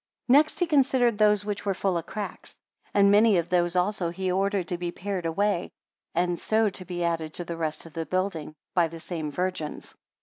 66 0.25 0.29
Next 0.33 0.59
he 0.59 0.65
considered 0.65 1.17
those 1.19 1.45
which 1.45 1.63
were 1.63 1.75
full 1.75 1.95
of 1.95 2.07
cracks, 2.07 2.55
and 2.91 3.11
many 3.11 3.37
of 3.37 3.49
those 3.49 3.75
also 3.75 4.09
he 4.09 4.31
ordered 4.31 4.67
to 4.69 4.77
be 4.79 4.91
pared 4.91 5.27
away, 5.27 5.69
and 6.15 6.39
so 6.39 6.69
to 6.69 6.83
be 6.83 7.03
added 7.03 7.35
to 7.35 7.45
the 7.45 7.55
rest 7.55 7.85
of 7.85 7.93
the 7.93 8.07
building, 8.07 8.55
by 8.73 8.87
the 8.87 8.99
came 8.99 9.31
virgins. 9.31 9.93